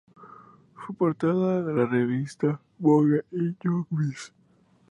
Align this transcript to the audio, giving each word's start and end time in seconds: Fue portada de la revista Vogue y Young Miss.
Fue 0.73 0.95
portada 0.95 1.61
de 1.61 1.75
la 1.75 1.85
revista 1.85 2.59
Vogue 2.79 3.23
y 3.29 3.53
Young 3.63 3.85
Miss. 3.91 4.33